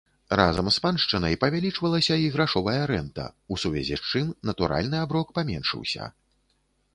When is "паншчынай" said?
0.85-1.35